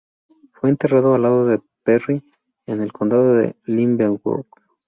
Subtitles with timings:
[0.53, 2.23] Fue enterrado al lado de Perry
[2.65, 4.47] en el condado de Leavenworth.